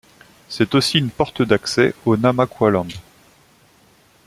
[0.49, 2.87] C'est aussi une porte d'accès au Namaqualand.